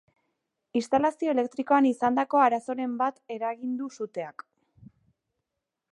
Instalazio 0.79 1.33
elektrikoan 1.35 1.89
izandako 1.89 2.41
arazoren 2.45 2.97
bat 3.05 3.23
eragin 3.39 3.79
du 3.83 3.93
suteak. 3.99 4.49